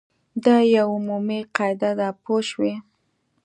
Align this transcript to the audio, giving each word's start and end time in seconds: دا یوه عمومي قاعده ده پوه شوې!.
دا 0.45 0.55
یوه 0.75 0.91
عمومي 0.95 1.39
قاعده 1.55 1.91
ده 1.99 2.07
پوه 2.23 2.41
شوې!. 2.49 2.73